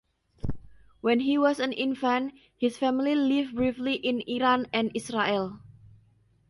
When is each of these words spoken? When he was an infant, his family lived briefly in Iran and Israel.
When 1.01 1.19
he 1.19 1.37
was 1.37 1.59
an 1.59 1.73
infant, 1.73 2.33
his 2.57 2.75
family 2.75 3.13
lived 3.13 3.53
briefly 3.53 3.93
in 3.93 4.21
Iran 4.27 4.65
and 4.73 4.89
Israel. 4.95 5.59